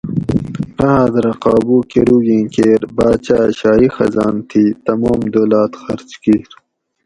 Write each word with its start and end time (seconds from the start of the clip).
قحط 0.79 1.13
رہ 1.23 1.33
قابو 1.43 1.77
کۤروگیں 1.91 2.45
کیر 2.53 2.81
باچاۤ 2.95 3.47
شاہی 3.59 3.87
خزان 3.95 4.35
تھی 4.49 4.63
تمام 4.85 5.19
دولت 5.33 5.71
خرچ 5.83 6.09
کیر 6.23 6.47